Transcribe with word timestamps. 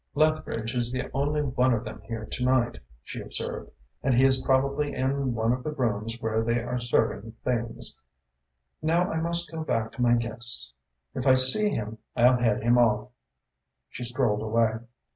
"Lethbridge 0.15 0.73
is 0.73 0.91
the 0.91 1.11
only 1.13 1.43
one 1.43 1.75
of 1.75 1.83
them 1.83 2.01
here 2.07 2.25
to 2.25 2.43
night," 2.43 2.79
She 3.03 3.21
observed, 3.21 3.69
"and 4.01 4.15
he 4.15 4.23
is 4.25 4.41
probably 4.41 4.95
in 4.95 5.35
one 5.35 5.51
of 5.53 5.63
the 5.63 5.71
rooms 5.73 6.17
where 6.19 6.43
they 6.43 6.59
are 6.63 6.79
serving 6.79 7.33
things. 7.43 7.99
Now 8.81 9.11
I 9.11 9.19
must 9.21 9.51
go 9.51 9.63
back 9.63 9.91
to 9.91 10.01
my 10.01 10.15
guests. 10.15 10.73
If 11.13 11.27
I 11.27 11.35
see 11.35 11.69
him, 11.69 11.99
I'll 12.15 12.39
head 12.39 12.63
him 12.63 12.79
off." 12.79 13.09
She 13.91 14.03
strolled 14.03 14.41
away. 14.41 14.77